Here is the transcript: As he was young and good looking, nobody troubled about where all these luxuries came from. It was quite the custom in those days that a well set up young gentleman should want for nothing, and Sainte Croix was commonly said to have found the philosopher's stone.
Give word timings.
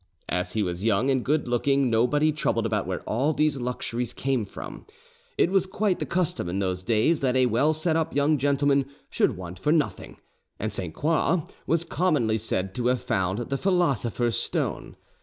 As 0.29 0.53
he 0.53 0.63
was 0.63 0.83
young 0.83 1.11
and 1.11 1.23
good 1.23 1.47
looking, 1.47 1.87
nobody 1.91 2.31
troubled 2.31 2.65
about 2.65 2.87
where 2.87 3.01
all 3.01 3.33
these 3.33 3.57
luxuries 3.57 4.15
came 4.15 4.45
from. 4.45 4.87
It 5.37 5.51
was 5.51 5.67
quite 5.67 5.99
the 5.99 6.07
custom 6.07 6.49
in 6.49 6.57
those 6.57 6.81
days 6.81 7.19
that 7.19 7.35
a 7.35 7.45
well 7.45 7.71
set 7.71 7.95
up 7.95 8.15
young 8.15 8.39
gentleman 8.39 8.87
should 9.11 9.37
want 9.37 9.59
for 9.59 9.71
nothing, 9.71 10.17
and 10.59 10.73
Sainte 10.73 10.95
Croix 10.95 11.43
was 11.67 11.83
commonly 11.83 12.39
said 12.39 12.73
to 12.73 12.87
have 12.87 13.03
found 13.03 13.49
the 13.51 13.59
philosopher's 13.59 14.37
stone. 14.37 14.95